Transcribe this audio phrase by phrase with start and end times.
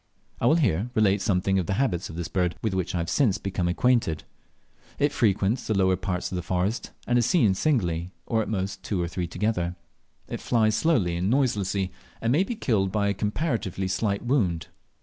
[0.39, 3.07] I will here relate something of the habits of this bird, with which I have
[3.07, 4.23] since become acquainted.
[4.97, 8.81] It frequents the lower parts of the forest, and is seen singly, or at most
[8.81, 9.75] two or three together.
[10.27, 14.69] It flies slowly and noiselessly, and may be killed by a comparatively slight wound.